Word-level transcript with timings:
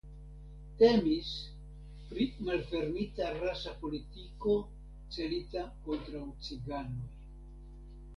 Temis 0.77 1.27
pri 2.13 2.25
malfermita 2.47 3.27
rasa 3.43 3.73
politiko 3.83 4.55
celita 5.17 5.67
kontraŭ 5.85 6.23
ciganoj. 6.49 7.07